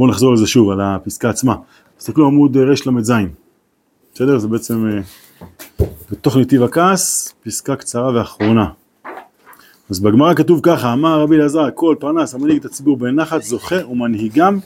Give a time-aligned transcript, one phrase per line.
[0.00, 1.54] בואו נחזור לזה שוב, על הפסקה עצמה.
[1.98, 3.12] תסתכלו עמוד רל"ז,
[4.14, 4.38] בסדר?
[4.38, 5.00] זה בעצם אה,
[6.10, 8.68] בתוך נתיב הכעס, פסקה קצרה ואחרונה.
[9.90, 14.58] אז בגמרא כתוב ככה, אמר רבי אלעזר, כל פרנס המנהיג את הציבור בנחת זוכה ומנהיגם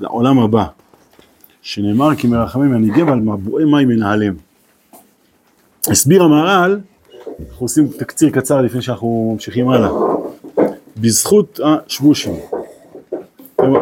[0.00, 0.64] לעולם הבא.
[1.62, 4.36] שנאמר כי מרחמים מנהיגם ועל מבועי מים מנהלים.
[5.86, 6.80] הסביר המהר"ל,
[7.50, 9.90] אנחנו עושים תקציר קצר לפני שאנחנו ממשיכים הלאה.
[10.96, 12.34] בזכות השבושים.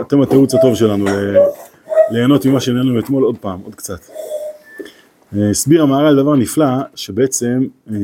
[0.01, 1.07] אתם, התירוץ הטוב שלנו
[2.11, 4.01] ליהנות ממה שנהנו אתמול עוד פעם, עוד קצת.
[5.33, 7.97] הסביר המהר"ל דבר נפלא, שבעצם אה,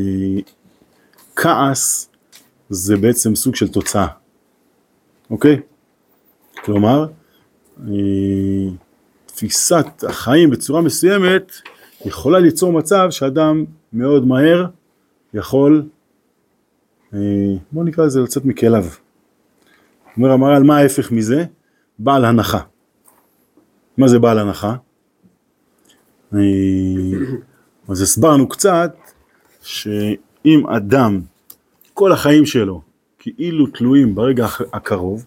[1.37, 2.11] כעס
[2.71, 4.07] זה בעצם סוג של תוצאה,
[5.31, 5.61] אוקיי?
[6.65, 7.07] כלומר,
[7.81, 7.93] אה,
[9.27, 11.53] תפיסת החיים בצורה מסוימת
[12.05, 14.67] יכולה ליצור מצב שאדם מאוד מהר
[15.35, 15.83] יכול,
[17.15, 17.19] אה,
[17.73, 18.85] בוא נקרא לזה לצאת מכליו.
[20.17, 21.45] אומר המהר"ל, מה ההפך מזה?
[21.99, 22.61] בעל הנחה.
[23.97, 24.77] מה זה בעל הנחה?
[27.89, 28.97] אז הסברנו קצת
[29.63, 31.21] שאם אדם,
[31.95, 32.83] כל החיים שלו
[33.19, 35.27] כאילו תלויים ברגע הקרוב,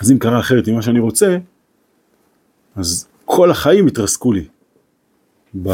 [0.00, 1.38] אז אם קרה אחרת ממה שאני רוצה,
[2.76, 4.48] אז כל החיים התרסקו לי.
[5.62, 5.68] ב...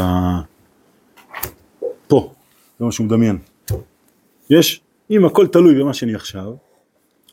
[2.07, 2.33] פה,
[2.79, 3.37] זה מה שהוא מדמיין.
[4.49, 6.53] יש, אם הכל תלוי במה שאני עכשיו,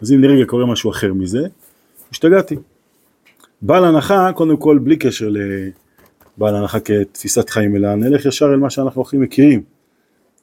[0.02, 1.48] אז אם לרגע קורה משהו אחר מזה,
[2.12, 2.56] השתגעתי.
[3.62, 8.70] בעל הנחה, קודם כל, בלי קשר לבעל הנחה כתפיסת חיים, אלא נלך ישר אל מה
[8.70, 9.62] שאנחנו הכי מכירים.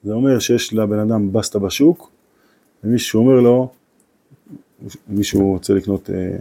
[0.03, 2.12] זה אומר שיש לבן אדם בסטה בשוק,
[2.84, 3.72] ומישהו אומר לו,
[5.08, 6.38] מישהו רוצה לקנות אה,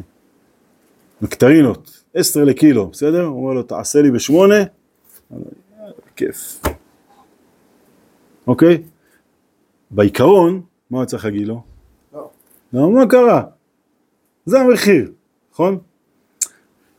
[1.22, 3.24] נקטרינות, עשר לקילו, בסדר?
[3.24, 4.64] הוא אומר לו, תעשה לי בשמונה,
[6.16, 6.62] כיף.
[8.46, 8.82] אוקיי?
[9.90, 11.62] בעיקרון, מה הוא צריך להגיד לו?
[12.12, 12.30] לא.
[12.72, 13.42] לא, מה קרה?
[14.46, 15.12] זה המחיר,
[15.58, 15.78] נכון?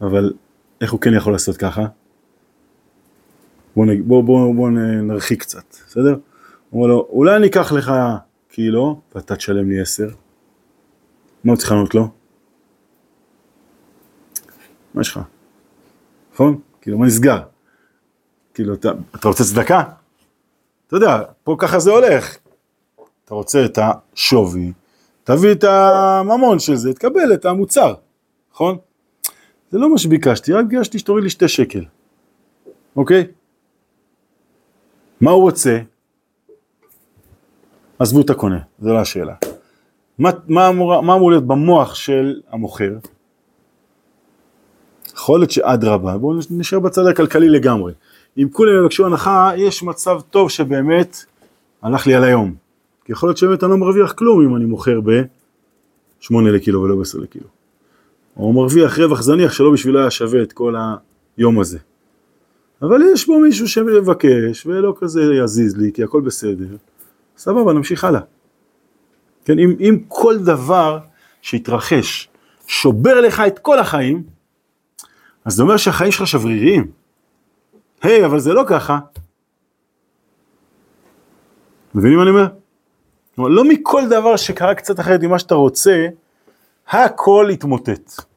[0.01, 0.33] אבל
[0.81, 1.85] איך הוא כן יכול לעשות ככה?
[3.75, 4.69] בוא, בוא, בוא, בוא
[5.03, 6.17] נרחיק קצת, בסדר?
[6.69, 7.91] הוא אומר לו, אולי אני אקח לך
[8.49, 10.09] קילו ואתה תשלם לי עשר.
[11.43, 12.07] מה הוא צריך לענות לו?
[14.93, 15.19] מה יש לך?
[16.33, 16.59] נכון?
[16.81, 17.41] כאילו מה נסגר?
[18.53, 19.83] כאילו אתה, אתה רוצה צדקה?
[20.87, 22.37] אתה יודע, פה ככה זה הולך.
[23.25, 24.73] אתה רוצה את השווי,
[25.23, 27.93] תביא את הממון של זה, תקבל את המוצר,
[28.59, 28.77] נכון?
[29.69, 31.85] זה לא מה שביקשתי, רק ביקשתי שתוריד לי שתי שקל,
[32.95, 33.27] אוקיי?
[35.21, 35.79] מה הוא רוצה?
[37.99, 39.35] עזבו את הקונה, זו לא השאלה.
[40.17, 42.97] מה, מה, אמור, מה אמור להיות במוח של המוכר?
[45.13, 47.93] יכול להיות שאדרבה, בואו נשאר בצד הכלכלי לגמרי.
[48.37, 51.17] אם כולם יבקשו הנחה, יש מצב טוב שבאמת
[51.81, 52.55] הלך לי על היום.
[53.05, 57.21] כי יכול להיות שבאמת אני לא מרוויח כלום אם אני מוכר ב-8 לקילו ולא ב-10
[57.21, 57.58] לקילו.
[58.39, 60.75] או מרוויח רווח זניח שלא בשבילו היה שווה את כל
[61.37, 61.77] היום הזה.
[62.81, 66.75] אבל יש פה מישהו שמבקש ולא כזה יזיז לי כי הכל בסדר,
[67.37, 68.21] סבבה נמשיך הלאה.
[69.45, 70.99] כן, אם, אם כל דבר
[71.41, 72.29] שהתרחש
[72.67, 74.23] שובר לך את כל החיים,
[75.45, 76.91] אז זה אומר שהחיים שלך שבריריים.
[78.01, 78.99] היי, hey, אבל זה לא ככה.
[81.95, 82.47] מבינים מה אני אומר?
[83.37, 86.07] לא מכל דבר שקרה קצת אחרת ממה שאתה רוצה,
[86.89, 88.28] הכל התמוטט.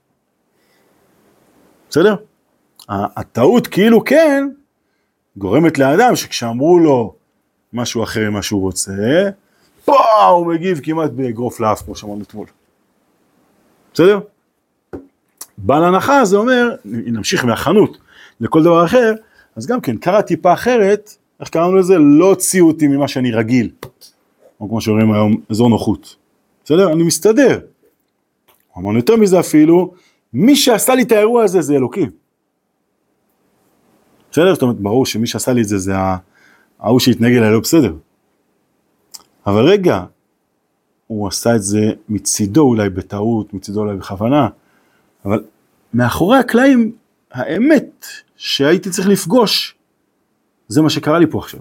[1.92, 2.14] בסדר?
[2.88, 4.48] הטעות כאילו כן,
[5.36, 7.14] גורמת לאדם שכשאמרו לו
[7.72, 8.92] משהו אחר ממה שהוא רוצה,
[9.84, 12.46] פה הוא מגיב כמעט באגרוף לאף כמו שאמרנו אתמול.
[13.94, 14.20] בסדר?
[15.58, 17.98] בעל הנחה זה אומר, אם נמשיך מהחנות
[18.40, 19.12] לכל דבר אחר,
[19.56, 21.98] אז גם כן קרה טיפה אחרת, איך קראנו לזה?
[21.98, 23.70] לא הוציאו אותי ממה שאני רגיל.
[24.60, 26.16] או כמו שאומרים היום, אזור נוחות.
[26.64, 26.92] בסדר?
[26.92, 27.60] אני מסתדר.
[28.78, 29.94] אמרנו יותר מזה אפילו,
[30.32, 32.10] מי שעשה לי את האירוע הזה זה אלוקים.
[34.30, 34.54] בסדר?
[34.54, 35.92] זאת אומרת, ברור שמי שעשה לי את זה זה
[36.80, 37.94] ההוא שהתנהג אליי לא בסדר.
[39.46, 40.04] אבל רגע,
[41.06, 44.48] הוא עשה את זה מצידו אולי בטעות, מצידו אולי בכוונה,
[45.24, 45.44] אבל
[45.94, 46.92] מאחורי הקלעים,
[47.32, 48.06] האמת
[48.36, 49.74] שהייתי צריך לפגוש,
[50.68, 51.60] זה מה שקרה לי פה עכשיו.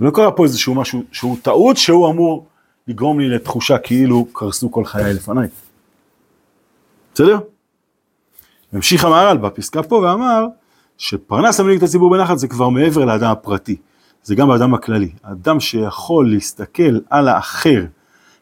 [0.00, 2.46] לא קרה פה איזשהו משהו שהוא טעות שהוא אמור
[2.88, 5.48] לגרום לי לתחושה כאילו קרסו כל חיי לפניי.
[7.14, 7.38] בסדר?
[8.72, 10.46] המשיך המהר"ל בפסקה פה ואמר
[10.98, 13.76] שפרנס המנהיג את הציבור בנחת זה כבר מעבר לאדם הפרטי,
[14.22, 15.10] זה גם האדם הכללי.
[15.22, 17.84] אדם שיכול להסתכל על האחר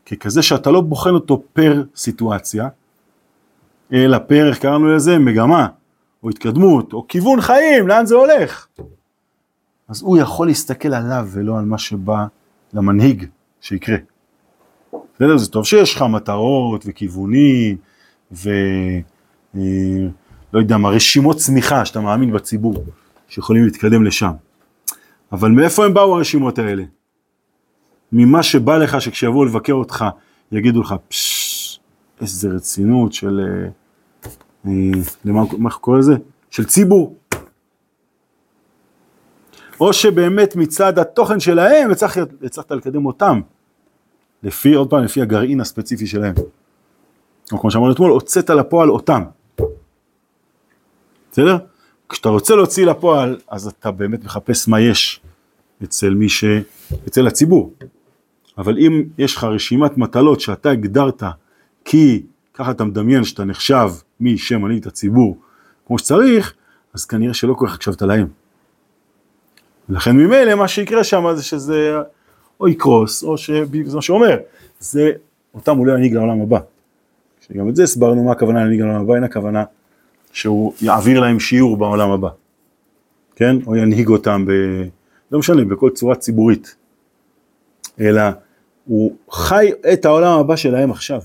[0.07, 2.69] ככזה שאתה לא בוחן אותו פר סיטואציה,
[3.93, 5.19] אלא פר, איך קראנו לזה?
[5.19, 5.69] מגמה,
[6.23, 8.67] או התקדמות, או כיוון חיים, לאן זה הולך?
[9.89, 12.27] אז הוא יכול להסתכל עליו ולא על מה שבא
[12.73, 13.27] למנהיג
[13.61, 13.97] שיקרה.
[15.15, 15.37] בסדר?
[15.37, 17.77] זה טוב שיש לך מטרות וכיוונים
[18.33, 18.51] ו...
[19.57, 19.61] אה,
[20.55, 22.85] יודע מה, רשימות צמיחה שאתה מאמין בציבור,
[23.29, 24.33] שיכולים להתקדם לשם.
[25.33, 26.83] אבל מאיפה הם באו הרשימות האלה?
[28.13, 30.05] ממה שבא לך שכשיבואו לבקר אותך
[30.53, 31.79] יגידו לך, פששש,
[32.21, 33.69] איזה רצינות של, אה,
[34.67, 36.15] אה, למה מה קורא לזה?
[36.51, 37.17] של ציבור.
[39.81, 41.91] או שבאמת מצד התוכן שלהם
[42.43, 43.41] הצלחת לקדם אותם,
[44.43, 46.35] לפי, עוד פעם, לפי הגרעין הספציפי שלהם.
[47.53, 49.23] או כמו שאמרנו אתמול, הוצאת לפועל אותם.
[51.33, 51.57] בסדר?
[52.09, 55.21] כשאתה רוצה להוציא לפועל, אז אתה באמת מחפש מה יש
[55.85, 56.45] אצל מי ש...
[57.09, 57.73] אצל הציבור.
[58.59, 61.23] אבל אם יש לך רשימת מטלות שאתה הגדרת
[61.85, 62.23] כי
[62.55, 63.91] ככה אתה מדמיין שאתה נחשב
[64.21, 65.39] מי שמנהיג את הציבור
[65.87, 66.55] כמו שצריך,
[66.95, 68.27] אז כנראה שלא כל כך הקשבת להם.
[69.89, 71.97] ולכן ממילא מה שיקרה שם זה שזה
[72.61, 74.37] או יקרוס או שזה מה שאומר,
[74.81, 75.11] זה
[75.55, 76.59] אותם לא ינהיג לעולם הבא.
[77.53, 79.65] שגם את זה הסברנו מה הכוונה להנהיג לעולם הבא, אין הכוונה
[80.33, 82.29] שהוא יעביר להם שיעור בעולם הבא,
[83.37, 83.57] כן?
[83.67, 84.53] או ינהיג אותם ב...
[85.33, 86.77] לא משנה, בכל צורה ציבורית,
[88.01, 88.23] אלא
[88.85, 91.21] הוא חי את העולם הבא שלהם עכשיו.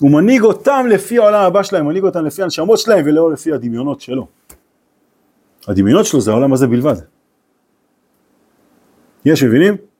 [0.00, 4.00] הוא מנהיג אותם לפי העולם הבא שלהם, מנהיג אותם לפי הנשמות שלהם ולא לפי הדמיונות
[4.00, 4.26] שלו.
[5.68, 6.96] הדמיונות שלו זה העולם הזה בלבד.
[9.24, 9.91] יש מבינים?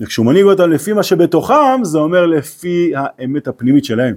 [0.00, 4.16] וכשהוא מנהיג אותם לפי מה שבתוכם, זה אומר לפי האמת הפנימית שלהם,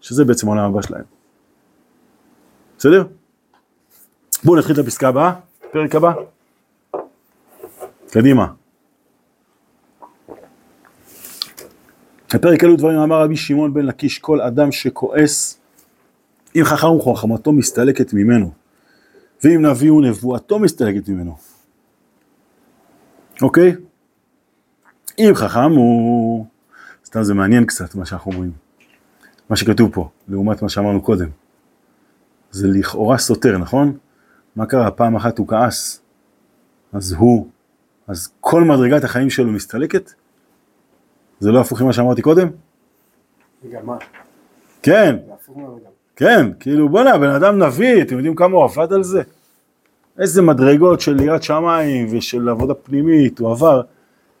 [0.00, 1.04] שזה בעצם העולם הבא שלהם.
[2.78, 3.04] בסדר?
[4.44, 5.32] בואו נתחיל את הפסקה הבאה,
[5.72, 6.12] פרק הבא.
[8.10, 8.46] קדימה.
[12.34, 15.60] בפרק אלו דברים אמר רבי שמעון בן לקיש, כל אדם שכועס,
[16.56, 18.52] אם חכם הוא חכמתו מסתלקת ממנו,
[19.44, 21.36] ואם נביא הוא נבואתו מסתלקת ממנו.
[23.42, 23.74] אוקיי?
[25.18, 26.46] אם חכם הוא...
[27.04, 28.52] סתם זה מעניין קצת מה שאנחנו אומרים.
[29.50, 31.28] מה שכתוב פה, לעומת מה שאמרנו קודם.
[32.50, 33.96] זה לכאורה סותר, נכון?
[34.56, 34.90] מה קרה?
[34.90, 36.00] פעם אחת הוא כעס,
[36.92, 37.48] אז הוא,
[38.08, 40.12] אז כל מדרגת החיים שלו מסתלקת?
[41.40, 42.48] זה לא הפוך ממה שאמרתי קודם?
[43.64, 43.96] וגם מה?
[44.82, 45.16] כן.
[46.16, 49.22] כן, כאילו בואנה, בן אדם נביא, אתם יודעים כמה הוא עבד על זה?
[50.18, 53.82] איזה מדרגות של יראת שמיים ושל עבודה פנימית הוא עבר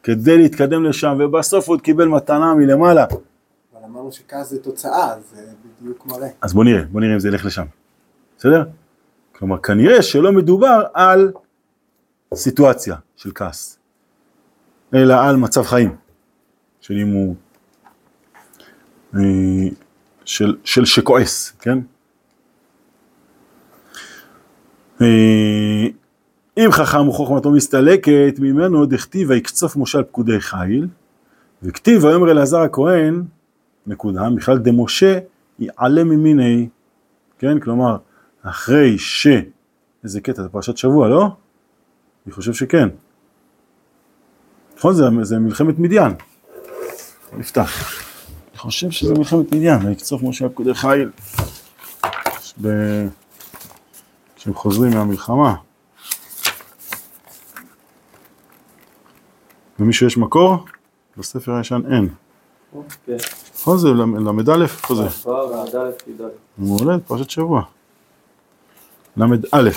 [0.04, 3.04] כדי להתקדם לשם, ובסוף הוא עוד קיבל מתנה מלמעלה.
[3.04, 5.42] אבל אמרנו שכעס זה תוצאה, זה
[5.80, 6.28] בדיוק מראה.
[6.40, 7.64] אז בוא נראה, בוא נראה אם זה ילך לשם,
[8.38, 8.64] בסדר?
[9.32, 11.32] כלומר, כנראה שלא מדובר על
[12.34, 13.78] סיטואציה של כעס,
[14.94, 15.96] אלא על מצב חיים,
[16.80, 17.34] של אם הוא,
[19.14, 19.20] אה,
[20.24, 21.78] של, של שכועס, כן?
[26.56, 30.88] אם חכם וחוכמתו מסתלקת ממנו דכתיב ויקצוף משה על פקודי חיל
[31.62, 33.22] וכתיב ויאמר אלעזר הכהן
[33.86, 35.18] נקודה בכלל דמשה
[35.58, 36.68] יעלה ממיני
[37.38, 37.60] כן?
[37.60, 37.96] כלומר
[38.42, 39.26] אחרי ש
[40.04, 41.28] איזה קטע זה פרשת שבוע לא?
[42.26, 42.88] אני חושב שכן.
[44.76, 44.94] נכון?
[44.94, 46.12] זה, זה מלחמת מדיין.
[47.32, 48.02] נפתח.
[48.50, 51.10] אני חושב שזה מלחמת מדיין ויקצוף משה על פקודי חיל.
[52.62, 52.68] ב...
[54.36, 55.54] כשהם חוזרים מהמלחמה
[59.78, 60.64] למישהו יש מקור?
[61.16, 62.08] בספר הישן אין.
[63.54, 64.62] נכון זה ל"א?
[64.62, 65.08] איפה זה?
[65.22, 66.24] כבר ועד א' י"א.
[66.58, 67.62] מעולה, פרשת שבוע.
[69.16, 69.70] ל"א.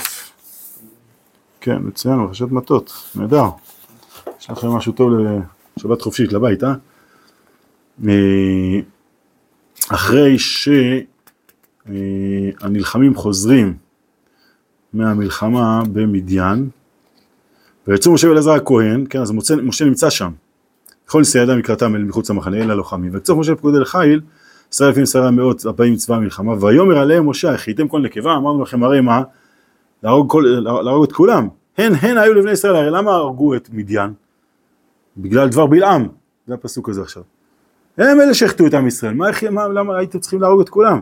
[1.62, 3.46] כן, מצוין, פרשת מטות, נהדר.
[4.39, 5.10] יש לכם משהו טוב
[5.77, 6.74] לשבת חופשית לבית, אה?
[8.08, 8.80] אה?
[9.89, 10.36] אחרי
[11.89, 13.77] שהנלחמים חוזרים
[14.94, 16.70] מהמלחמה במדיין,
[17.88, 20.32] ויצאו משה ואלעזר הכהן, כן, אז משה, משה נמצא שם.
[21.06, 23.13] כל נשיאי אדם לקראתם אל מחוץ למחנה, אל הלוחמים.
[23.13, 24.22] ויצאו משה לפקודי לחיל,
[24.72, 28.84] עשרה אלפים עשרה מאות הבאים מצבא המלחמה, ויאמר עליהם משה, הכיתם כל נקבה, אמרנו לכם
[28.84, 29.24] הרי מה?
[30.03, 31.48] להרוג, כל, להרוג את כולם.
[31.77, 34.13] הן הן היו לבני ישראל, הרי למה הרגו את מדיין?
[35.17, 36.08] בגלל דבר בלעם,
[36.48, 37.24] זה הפסוק הזה עכשיו.
[37.98, 41.00] הם אלה שהחטאו את עם ישראל, מה, מה, למה הייתם צריכים להרוג את כולם?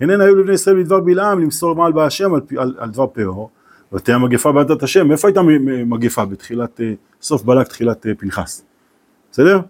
[0.00, 3.50] הן הן היו לבני ישראל בדבר בלעם למסור מעל בהשם על, על, על דבר פאור.
[3.92, 5.40] ותהיה מגפה בעדת השם, איפה הייתה
[5.86, 6.24] מגפה?
[6.24, 6.92] בתחילת, אה,
[7.22, 8.64] סוף בלק, תחילת אה, פנחס,
[9.32, 9.60] בסדר?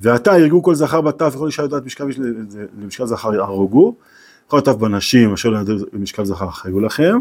[0.00, 2.18] ועתה הרגו כל זכר בטף וכל אישה יודעת משכב איש
[2.78, 3.94] למשכב זכר הרגו,
[4.46, 7.18] כל הטף בנשים אשר לא יודעת משכב זכר חיו לכם,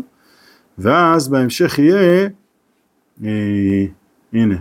[0.77, 2.29] ואז בהמשך יהיה,
[3.23, 3.85] אה,
[4.33, 4.55] הנה,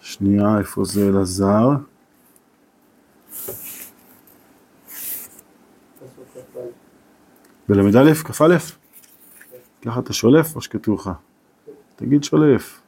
[0.00, 1.68] שנייה איפה זה אלעזר,
[7.68, 8.77] בל"א כ"א?
[9.84, 11.10] ככה אתה שולף או שכתוב לך?
[11.96, 12.80] תגיד שולף.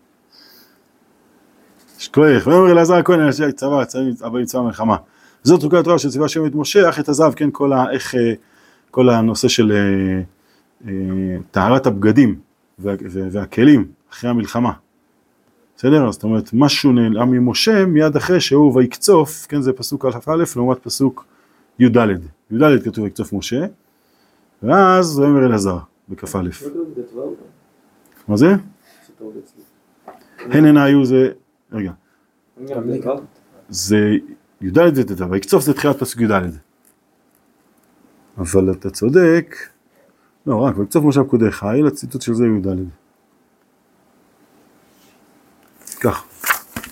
[1.98, 3.82] שכוח, ויאמר אלעזר הכהן אנשי צבא,
[4.22, 4.96] הבאים צבא מלחמה.
[5.42, 8.32] זאת חוקי התורה שציווה השם את משה, אך את הזהב, כן, כל, ה, איך, אה,
[8.90, 10.22] כל הנושא של אה,
[10.88, 12.38] אה, טהרת הבגדים
[12.78, 14.72] וה, וה- והכלים אחרי המלחמה.
[15.76, 16.08] בסדר?
[16.08, 20.78] אז זאת אומרת, משהו נעלם ממשה מיד אחרי שהוא ויקצוף, כן, זה פסוק א' לעומת
[20.78, 21.24] פסוק
[21.78, 21.96] י"ד.
[22.50, 23.66] י"ד כתוב ויקצוף משה,
[24.62, 25.78] ואז ויאמר אלעזר
[26.10, 26.38] בכ"א.
[26.38, 28.46] לא כתוב בט"ו גם, מה זה?
[30.38, 31.32] הן הנה היו זה,
[31.72, 31.92] רגע,
[32.60, 33.20] בט"ו?
[33.68, 33.98] זה
[34.60, 36.30] י"ד וט"ו, ויקצוף זה תחילת פסוק י"ד.
[38.38, 39.56] אבל אתה צודק,
[40.46, 42.66] לא רק, ויקצוף משה פקודיך, אלה הציטוט של זה י"ד.
[46.00, 46.24] כך,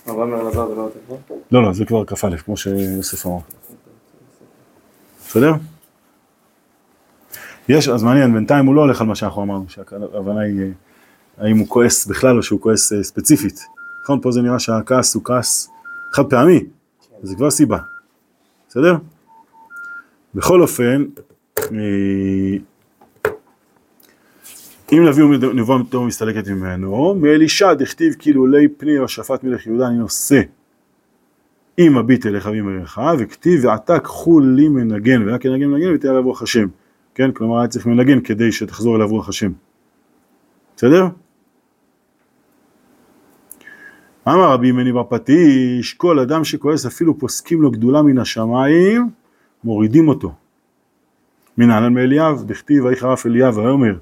[0.06, 1.18] לא בט"ו?
[1.52, 3.38] לא לא, זה כבר כ"א, כמו שיוסף אמר.
[5.26, 5.52] בסדר?
[7.68, 10.72] יש, אז מעניין, בינתיים הוא לא הולך על מה שאנחנו אמרנו, שההבנה היא,
[11.38, 13.60] האם הוא כועס בכלל או שהוא כועס אה, ספציפית.
[14.02, 14.20] נכון?
[14.20, 15.70] פה זה נראה שהכעס הוא כעס
[16.12, 16.64] חד פעמי,
[17.22, 17.78] זה כבר סיבה.
[18.68, 18.96] בסדר?
[20.34, 21.04] בכל אופן,
[21.58, 22.58] אה,
[24.92, 29.86] אם נביא נבואה טוב מסתלקת ממנו, מאלישע דכתיב כאילו לי פני או שפט מלך יהודה
[29.86, 30.40] אני נושא
[31.78, 36.42] אם הביט אליך ועם ערך, וכתיב ועתה קחו לי מנגן, והיה כנגן מנגן ותהיה רוח
[36.42, 36.66] השם.
[37.18, 39.52] כן, כלומר היה צריך מנגן כדי שתחזור אליו רוח השם.
[40.76, 41.06] בסדר?
[44.28, 49.10] אמר רבי מני בר פטיש, כל אדם שכועס אפילו פוסקים לו גדולה מן השמיים,
[49.64, 50.34] מורידים אותו.
[51.58, 53.98] מנהלן מאליאב, דכתיב ויהי חרף אליאב ויאמר,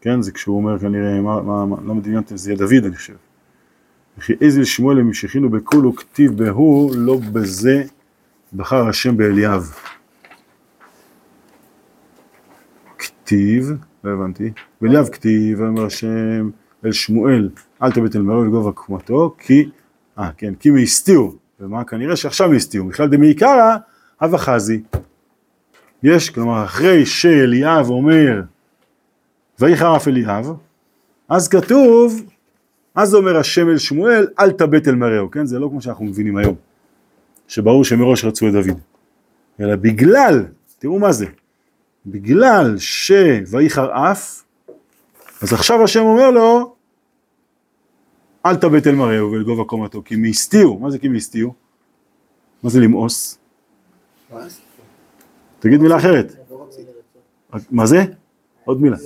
[0.00, 3.16] כן, זה כשהוא אומר כנראה, מה, מה, מה, למה דמיינתם, זה יהיה דוד אני חושב.
[4.18, 7.82] וכי איזל שמואל המשיכינו בכולו כתיב בהו, לא בזה
[8.52, 9.74] בחר השם באליאב.
[13.32, 13.72] כתיב,
[14.04, 16.50] לא הבנתי, באליאב כתיב, ואומר השם
[16.84, 17.48] אל שמואל,
[17.82, 19.68] אל תבט אל מרוב לגובה קומתו, כי,
[20.18, 23.76] אה כן, כי מהסתירו, ומה כנראה שעכשיו הסתירו, בכלל דמעיקרא,
[24.20, 24.82] הווה חזי.
[26.02, 28.42] יש, כלומר, אחרי שאליאב אומר,
[29.58, 30.52] ויהי חרף אליאב,
[31.28, 32.22] אז כתוב,
[32.94, 35.46] אז אומר השם אל שמואל, אל תבט אל מרעהו, כן?
[35.46, 36.54] זה לא כמו שאנחנו מבינים היום,
[37.48, 38.78] שברור שמראש רצו את דוד,
[39.60, 40.44] אלא בגלל,
[40.78, 41.26] תראו מה זה,
[42.06, 44.44] בגלל שויהי חרף,
[45.42, 46.74] אז עכשיו השם אומר לו,
[48.46, 51.54] אל תבט אל מרעהו ולגובה קומתו, כי מהסתירו, מה זה כי מהסתירו?
[52.62, 53.38] מה זה למאוס?
[55.60, 56.36] תגיד מילה אחרת.
[57.70, 58.04] מה זה?
[58.64, 58.96] עוד מילה.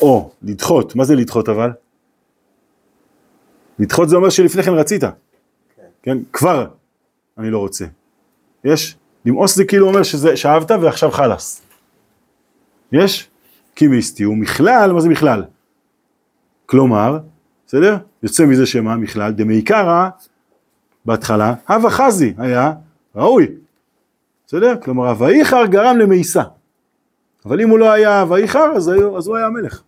[0.00, 1.70] או, לדחות, מה זה לדחות אבל?
[3.78, 5.02] לדחות זה אומר שלפני כן רצית,
[6.02, 6.18] כן?
[6.32, 6.66] כבר
[7.38, 7.84] אני לא רוצה.
[8.64, 8.96] יש?
[9.28, 11.62] למאוס זה כאילו אומר שזה, שאהבת ועכשיו חלאס.
[12.92, 13.30] יש?
[13.74, 15.44] כי מיסטי הוא מכלל, מה זה מכלל?
[16.66, 17.18] כלומר,
[17.66, 17.96] בסדר?
[18.22, 20.08] יוצא מזה שמה מכלל, דמעיקרא
[21.04, 22.72] בהתחלה, הווה חזי היה
[23.16, 23.46] ראוי.
[24.46, 24.74] בסדר?
[24.82, 26.42] כלומר, הוויחר גרם למאיסה.
[27.44, 29.82] אבל אם הוא לא היה הוויחר, אז, אז הוא היה המלך.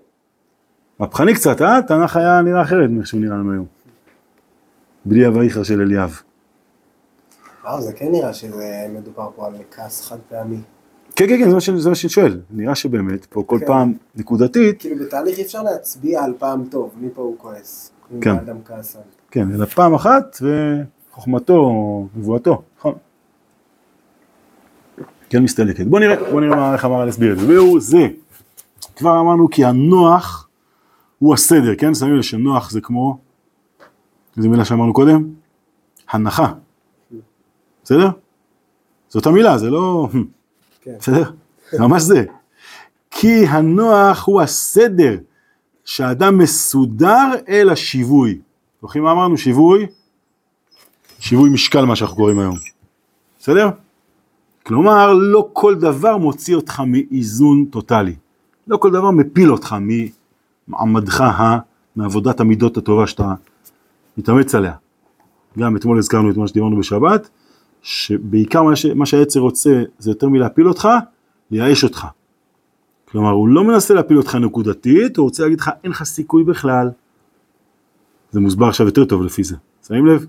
[0.99, 1.83] מהפכני קצת, אה?
[1.83, 3.67] תנ"ך היה נראה אחרת מאיך שהוא נראה לנו היום.
[5.05, 6.21] בלי הוויחר של אליאב.
[7.65, 10.57] לא, זה כן נראה שזה מדובר פה על כעס חד פעמי.
[11.17, 11.55] כן, כן, כן, זה
[11.89, 12.41] מה שאני- שואל.
[12.51, 13.67] נראה שבאמת, פה כל כן.
[13.67, 17.91] פעם נקודתית, כאילו בתהליך אי אפשר להצביע על פעם טוב, מפה הוא כועס.
[18.15, 18.31] אם כן.
[18.31, 19.03] האדם כעס על.
[19.31, 20.37] כן, אלא פעם אחת
[21.11, 21.71] וחוכמתו,
[22.17, 22.95] נבואתו, נכון.
[25.31, 25.87] כן מסתלקת.
[25.87, 27.49] בוא נראה, בוא נראה איך אמר להסביר את זה.
[27.49, 28.09] והוא זה.
[28.97, 30.49] כבר אמרנו כי הנוח
[31.19, 31.95] הוא הסדר, כן?
[31.95, 33.19] שמים לב שנוח זה כמו,
[34.37, 35.29] איזה מילה שאמרנו קודם?
[36.11, 36.53] הנחה.
[37.91, 38.09] בסדר?
[39.09, 40.09] זאת המילה, זה לא...
[40.83, 40.95] כן.
[40.99, 41.31] בסדר?
[41.73, 42.25] זה ממש זה.
[43.11, 45.19] כי הנוח הוא הסדר
[45.85, 48.41] שהאדם מסודר אל השיווי.
[48.83, 49.37] זוכרים מה אמרנו?
[49.39, 49.87] שיווי?
[51.19, 52.57] שיווי משקל מה שאנחנו קוראים היום.
[53.39, 53.69] בסדר?
[54.67, 58.15] כלומר, לא כל דבר מוציא אותך מאיזון טוטאלי.
[58.67, 59.77] לא כל דבר מפיל אותך
[60.69, 61.25] ממעמדך,
[61.97, 63.35] מעבודת המידות הטובה שאתה
[64.19, 64.75] מתאמץ עליה.
[65.59, 67.29] גם אתמול הזכרנו את מה שדיברנו בשבת,
[67.83, 68.87] שבעיקר מה, ש...
[68.87, 70.89] מה שהיצר רוצה זה יותר מלהפיל אותך,
[71.51, 72.07] לייאש אותך.
[73.11, 76.91] כלומר, הוא לא מנסה להפיל אותך נקודתית, הוא רוצה להגיד לך, אין לך סיכוי בכלל.
[78.31, 79.57] זה מוסבר עכשיו יותר טוב לפי זה,
[79.87, 80.27] שמים לב?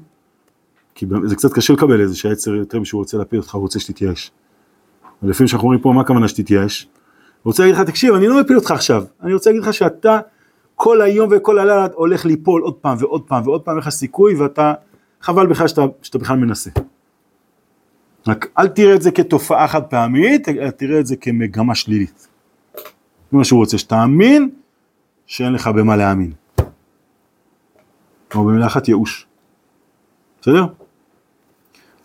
[0.95, 3.79] כי זה קצת קשה לקבל את זה שהיצר יותר משהוא רוצה להפיל אותך, הוא רוצה
[3.79, 4.31] שתתייאש.
[5.23, 6.87] ולפעמים שאנחנו אומרים פה, מה הכוונה שתתייאש?
[7.43, 10.19] הוא רוצה להגיד לך, תקשיב, אני לא מפיל אותך עכשיו, אני רוצה להגיד לך שאתה
[10.75, 14.35] כל היום וכל הלילה הולך ליפול עוד פעם ועוד פעם ועוד פעם, אין לך סיכוי,
[14.35, 14.73] ואתה,
[15.21, 16.69] חבל בכלל שאתה, שאתה בכלל מנסה.
[18.27, 20.47] רק אל תראה את זה כתופעה חד פעמית,
[20.77, 22.27] תראה את זה כמגמה שלילית.
[23.31, 24.49] זה מה שהוא רוצה, שתאמין
[25.25, 26.31] שאין לך במה להאמין.
[28.35, 29.27] או במילה אחת ייאוש.
[30.41, 30.65] בסדר?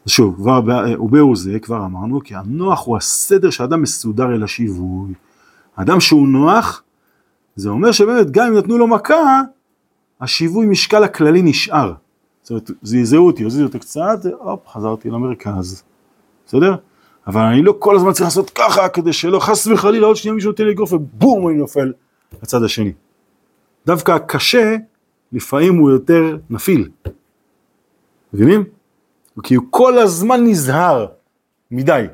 [0.06, 0.60] אז שוב, כבר
[1.00, 5.14] ובהו זה כבר אמרנו, כי הנוח הוא הסדר שאדם מסודר אל השיווי.
[5.76, 6.82] אדם שהוא נוח,
[7.56, 9.42] זה אומר שבאמת גם אם נתנו לו מכה,
[10.20, 11.92] השיווי משקל הכללי נשאר.
[12.42, 15.82] זאת אומרת, זעזעו אותי, הוזיזו אותי קצת, הופ, חזרתי למרכז.
[16.46, 16.74] בסדר?
[17.26, 20.50] אבל אני לא כל הזמן צריך לעשות ככה, כדי שלא חס וחלילה עוד שנייה מישהו
[20.50, 21.92] נותן לי אגרוף ובום, אני נופל
[22.42, 22.92] לצד השני.
[23.86, 24.76] דווקא הקשה,
[25.32, 26.88] לפעמים הוא יותר נפיל.
[28.32, 28.64] מבינים?
[29.42, 31.06] כי הוא כל הזמן נזהר
[31.70, 32.04] מדי,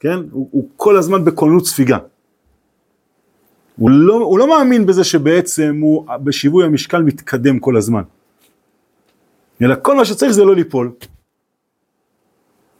[0.00, 0.18] כן?
[0.30, 1.98] הוא, הוא כל הזמן בכוננות ספיגה.
[3.76, 8.02] הוא לא, הוא לא מאמין בזה שבעצם הוא בשיווי המשקל מתקדם כל הזמן.
[9.62, 10.92] אלא כל מה שצריך זה לא ליפול.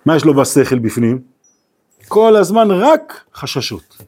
[0.06, 1.22] מה יש לו בשכל בפנים?
[2.08, 4.02] כל הזמן רק חששות.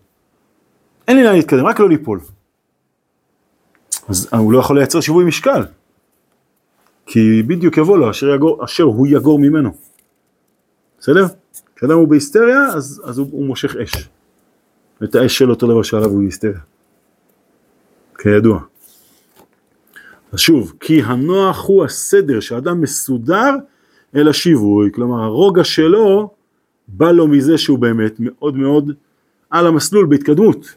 [1.09, 2.21] אין לי לאן להתקדם, רק לא ליפול.
[4.09, 5.63] אז הוא לא יכול לייצר שיווי משקל.
[7.07, 9.71] כי בדיוק יבוא לו אשר, יגור, אשר הוא יגור ממנו.
[10.99, 11.27] בסדר?
[11.77, 14.09] כשאדם הוא בהיסטריה, אז, אז הוא, הוא מושך אש.
[15.05, 16.61] את האש של אותו דבר שעליו הוא בהיסטריה.
[18.19, 18.61] כידוע.
[20.33, 23.55] אז שוב, כי הנוח הוא הסדר שאדם מסודר
[24.17, 26.31] אל השיווי, כלומר הרוגע שלו
[26.89, 28.93] בא לו מזה שהוא באמת מאוד מאוד
[29.51, 30.75] על המסלול בהתקדמות.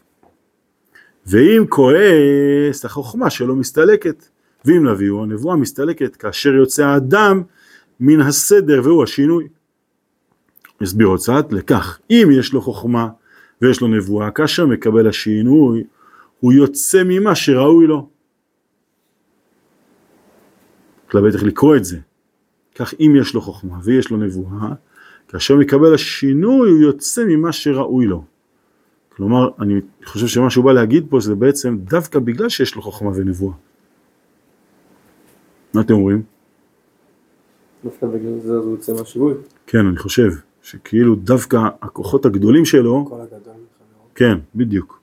[1.26, 4.28] ואם כועס, החוכמה שלו מסתלקת,
[4.64, 7.42] ואם נביאו, הנבואה מסתלקת כאשר יוצא האדם
[8.00, 9.48] מן הסדר והוא השינוי.
[10.80, 13.08] נסביר עוד קצת, לכך, אם יש לו חוכמה
[13.62, 15.84] ויש לו נבואה, כאשר מקבל השינוי,
[16.40, 18.08] הוא יוצא ממה שראוי לו.
[21.10, 21.98] כלל בטח לקרוא את זה.
[22.74, 24.68] כך אם יש לו חוכמה ויש לו נבואה,
[25.28, 28.24] כאשר מקבל השינוי הוא יוצא ממה שראוי לו.
[29.16, 33.10] כלומר, אני חושב שמה שהוא בא להגיד פה זה בעצם דווקא בגלל שיש לו חוכמה
[33.14, 33.54] ונבואה.
[35.74, 36.22] מה אתם אומרים?
[37.84, 39.34] דווקא בגלל זה הוא יוצא מהשיווי.
[39.66, 40.30] כן, אני חושב
[40.62, 44.06] שכאילו דווקא הכוחות הגדולים שלו, כל הגדול מחברו.
[44.14, 45.00] כן, בדיוק.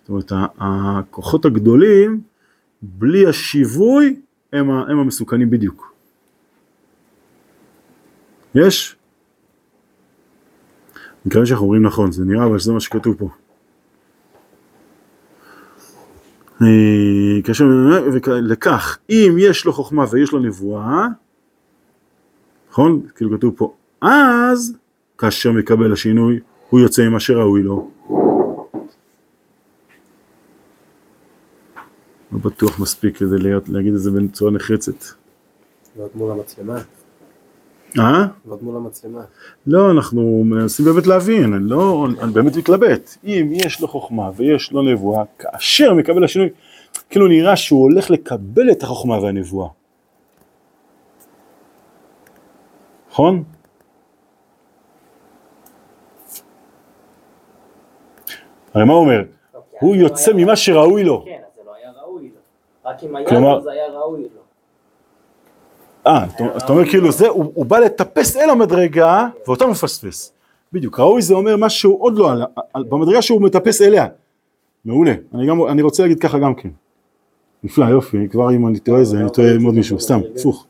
[0.00, 2.20] זאת אומרת, הכוחות הגדולים,
[2.82, 4.20] בלי השיווי,
[4.52, 5.89] הם, הם המסוכנים בדיוק.
[8.54, 8.96] יש?
[11.26, 13.28] מקווה שאנחנו אומרים נכון, זה נראה אבל שזה מה שכתוב פה.
[16.62, 21.06] אה, לכך, אם יש לו חוכמה ויש לו נבואה,
[22.70, 23.00] נכון?
[23.14, 24.76] כאילו כתוב פה, אז
[25.18, 27.90] כאשר מקבל השינוי, הוא יוצא עם מה שראוי לו.
[32.32, 35.04] לא בטוח מספיק כדי להיות, להגיד את זה בצורה נחרצת.
[35.96, 36.78] ועוד מול המצלמה.
[37.98, 38.26] אה?
[38.46, 39.20] ועוד מול המצלמה.
[39.66, 43.16] לא, אנחנו מנסים באמת להבין, אני לא, אני באמת מתלבט.
[43.24, 46.48] אם יש לו חוכמה ויש לו נבואה, כאשר מקבל השינוי,
[47.10, 49.68] כאילו נראה שהוא הולך לקבל את החוכמה והנבואה.
[53.10, 53.44] נכון?
[58.74, 59.22] הרי מה הוא אומר?
[59.80, 61.24] הוא יוצא ממה שראוי לו.
[61.24, 62.40] כן, זה לא היה ראוי לו.
[62.90, 64.40] רק אם היה לו זה היה ראוי לו.
[66.10, 66.24] אה,
[66.56, 70.32] אתה אומר כאילו זה, הוא, הוא בא לטפס אל המדרגה ואותה מפספס.
[70.72, 72.44] בדיוק, ראוי זה אומר משהו עוד לא עלה,
[72.74, 74.06] על- במדרגה שהוא מטפס אליה.
[74.84, 76.68] מעולה, אני, גם, אני רוצה להגיד ככה גם כן.
[77.64, 80.66] נפלא, יופי, כבר אם אני טועה זה, אני טועה עם עוד מישהו, סתם, הפוך.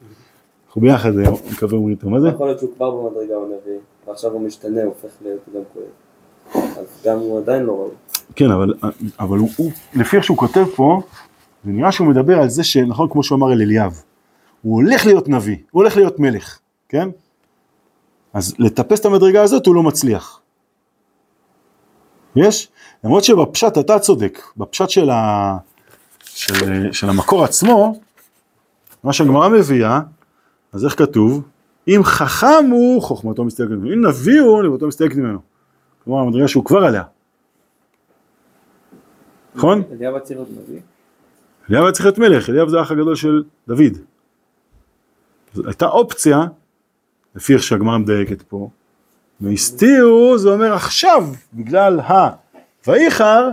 [0.66, 2.28] אנחנו ביחד, אה, מקווה אומרים איתו, מה זה?
[2.28, 6.62] יכול להיות שהוא כבר במדרגה הוא נביא, ועכשיו הוא משתנה, הוא הופך להיות גם כהן.
[6.78, 7.90] אז גם הוא עדיין לא ראוי.
[8.36, 8.74] כן, אבל,
[9.20, 11.00] אבל הוא, הוא, לפי איך שהוא כותב פה,
[11.64, 14.02] זה נראה שהוא מדבר על זה שנכון כמו שהוא אמר אל אליאב,
[14.62, 17.08] הוא הולך להיות נביא, הוא הולך להיות מלך, כן?
[18.32, 20.40] אז לטפס את המדרגה הזאת הוא לא מצליח.
[22.36, 22.68] יש?
[23.04, 25.56] למרות שבפשט אתה צודק, בפשט של, ה,
[26.24, 28.00] של, של המקור עצמו,
[29.04, 30.00] מה שהגמרא מביאה,
[30.72, 31.42] אז איך כתוב?
[31.88, 35.38] אם חכם הוא, חוכמתו מסתלקת ממנו, אם נביא הוא, נבואתו מסתלקת ממנו.
[36.04, 37.02] כלומר, המדרגה שהוא כבר עליה.
[39.54, 39.82] נכון?
[39.92, 40.80] אליהו היה צריך להיות נביא.
[41.70, 43.98] אליאב היה צריך להיות מלך, אליאב זה האח הגדול של דוד.
[45.54, 46.38] הייתה אופציה,
[47.34, 48.68] לפי איך שהגמרא מדייקת פה,
[49.40, 52.28] והסתירו, זה אומר עכשיו, בגלל ה...
[52.86, 53.48] ואיחר,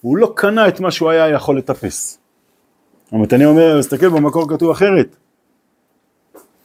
[0.00, 2.18] הוא לא קנה את מה שהוא היה יכול לטפס.
[3.12, 5.16] המתני אומר, תסתכל במקור כתוב אחרת.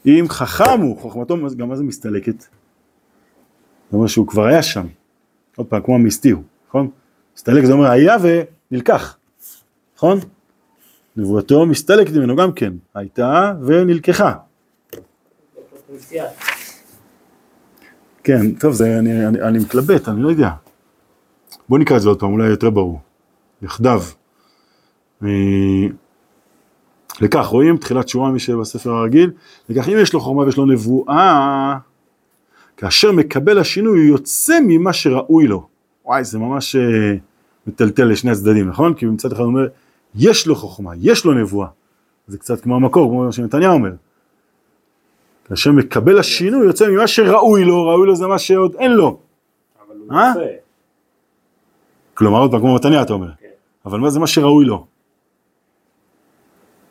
[0.05, 2.39] אם חכם הוא, חוכמתו, גם מה זה מסתלקת?
[2.39, 4.87] זה אומר שהוא כבר היה שם.
[5.55, 6.89] עוד פעם, כמו המסתיר, נכון?
[7.35, 8.15] מסתלק זה אומר היה
[8.71, 9.17] ונלקח,
[9.95, 10.19] נכון?
[11.17, 14.33] נבואתו מסתלקת ממנו גם כן, הייתה ונלקחה.
[18.23, 20.49] כן, טוב, זה, אני, אני, אני מתלבט, אני לא יודע.
[21.69, 22.99] בוא נקרא את זה עוד פעם, אולי יותר ברור.
[23.61, 24.01] יחדיו.
[25.23, 25.27] אה,
[27.21, 29.31] לכך, רואים תחילת שורה מי שבספר הרגיל,
[29.69, 31.77] לכך אם יש לו חוכמה ויש לו נבואה,
[32.77, 35.67] כאשר מקבל השינוי הוא יוצא ממה שראוי לו.
[36.05, 37.15] וואי, זה ממש אה,
[37.67, 38.93] מטלטל לשני הצדדים, נכון?
[38.93, 39.67] כי מצד אחד הוא אומר,
[40.15, 41.67] יש לו חוכמה, יש לו נבואה.
[42.27, 43.91] זה קצת כמו המקור, כמו שנתניהו אומר.
[45.49, 49.19] כאשר מקבל השינוי יוצא ממה שראוי לו, ראוי לו זה מה שעוד אין לו.
[49.87, 50.31] אבל הוא אה?
[50.31, 50.39] יפה.
[52.13, 53.29] כלומר, עוד פעם, כמו מתניה אתה אומר.
[53.39, 53.47] כן.
[53.85, 54.85] אבל מה זה מה שראוי לו?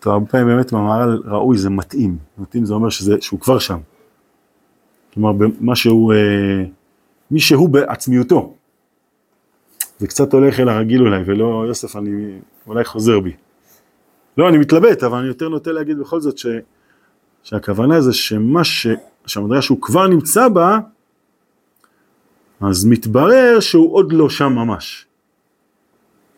[0.00, 2.18] טוב, הרבה פעמים באמת במערל ראוי זה מתאים.
[2.38, 3.78] מתאים זה אומר שזה, שהוא כבר שם.
[5.14, 6.64] כלומר, מה שהוא, אה,
[7.30, 8.54] מי שהוא בעצמיותו.
[9.98, 13.32] זה קצת הולך אל הרגיל אולי, ולא, יוסף, אני אולי חוזר בי.
[14.38, 16.46] לא, אני מתלבט, אבל אני יותר נוטה להגיד בכל זאת ש,
[17.44, 18.86] שהכוונה זה שמה ש...
[19.26, 20.78] שהמדרגה שהוא כבר נמצא בה,
[22.60, 25.06] אז מתברר שהוא עוד לא שם ממש.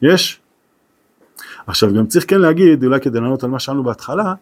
[0.02, 0.40] יש?
[1.66, 4.34] עכשיו גם צריך כן להגיד, אולי כדי לענות על מה שאלנו בהתחלה,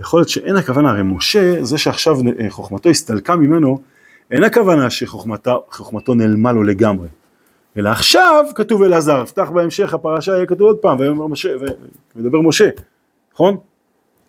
[0.00, 3.80] יכול להיות שאין הכוונה, הרי משה, זה שעכשיו אה, חוכמתו הסתלקה ממנו,
[4.30, 7.08] אין הכוונה שחוכמתו נעלמה לו לגמרי.
[7.76, 11.48] אלא עכשיו כתוב אלעזר, פתח בהמשך הפרשה יהיה כתוב עוד פעם, ויאמר משה,
[12.16, 12.68] ומדבר משה,
[13.34, 13.56] נכון?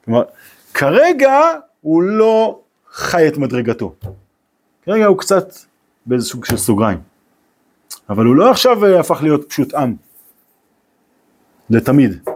[0.06, 0.24] כלומר,
[0.74, 1.34] כרגע
[1.82, 2.60] הוא לא
[2.92, 3.94] חי את מדרגתו.
[4.86, 5.54] כרגע הוא קצת
[6.06, 7.00] באיזה סוג של סוגריים.
[8.10, 9.96] אבל הוא לא עכשיו אה, הפך להיות פשוט עם.
[11.70, 12.30] לתמיד.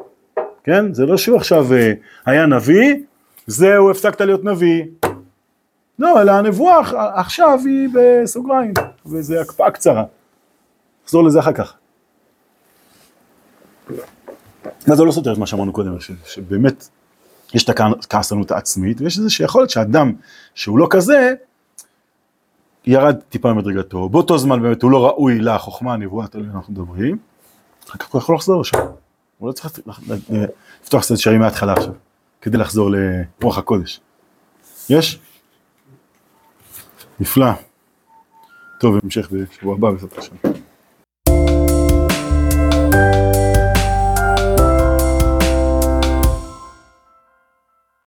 [0.64, 0.94] כן?
[0.94, 1.94] זה לא שהוא עכשיו אה,
[2.26, 2.96] היה נביא,
[3.48, 4.84] זהו, הפסקת להיות נביא.
[6.00, 8.74] לא, אלא הנבואה עכ- עכשיו היא בסוגריים,
[9.06, 10.04] וזה הקפאה קצרה.
[11.04, 11.74] נחזור לזה אחר כך.
[14.80, 16.88] זה לא סותר את מה שאמרנו קודם, שבאמת
[17.56, 20.14] יש את הכעסנות העצמית, ויש איזה שיכול להיות שאדם
[20.56, 21.34] שהוא לא כזה,
[22.86, 27.18] ירד טיפה ממדרגתו, באותו זמן באמת הוא לא ראוי לחוכמה, הנבואה, תלוי אנחנו מדברים,
[27.90, 28.78] אחר כך הוא יכול לחזור לשם.
[29.38, 29.80] הוא לא צריך
[30.84, 31.94] לפתוח קצת שערים מההתחלה עכשיו,
[32.42, 34.00] כדי לחזור לרוח הקודש.
[34.90, 35.20] יש?
[37.20, 37.52] נפלא.
[38.80, 40.55] טוב, המשך בשבוע הבא בעזרת השם.